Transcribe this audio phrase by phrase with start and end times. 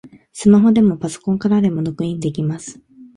[0.33, 2.81] スマホでもパソコンからでもログインできます